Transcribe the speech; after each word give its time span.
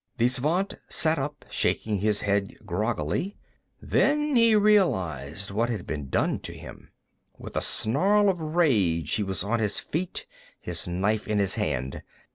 The 0.17 0.27
Svant 0.29 0.73
sat 0.89 1.19
up, 1.19 1.45
shaking 1.51 1.99
his 1.99 2.21
head 2.21 2.55
groggily. 2.65 3.37
Then 3.79 4.35
he 4.35 4.55
realized 4.55 5.51
what 5.51 5.69
had 5.69 5.85
been 5.85 6.09
done 6.09 6.39
to 6.39 6.53
him. 6.53 6.89
With 7.37 7.55
a 7.55 7.61
snarl 7.61 8.27
of 8.27 8.41
rage, 8.41 9.13
he 9.13 9.21
was 9.21 9.43
on 9.43 9.59
his 9.59 9.77
feet, 9.77 10.25
his 10.59 10.87
knife 10.87 11.27
in 11.27 11.37
his 11.37 11.53
hand. 11.53 12.01